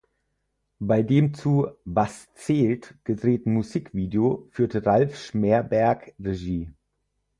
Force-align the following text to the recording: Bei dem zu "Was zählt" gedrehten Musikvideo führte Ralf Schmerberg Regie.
Bei 0.79 1.03
dem 1.03 1.35
zu 1.35 1.67
"Was 1.85 2.33
zählt" 2.33 2.95
gedrehten 3.03 3.53
Musikvideo 3.53 4.47
führte 4.49 4.83
Ralf 4.83 5.15
Schmerberg 5.15 6.15
Regie. 6.19 6.73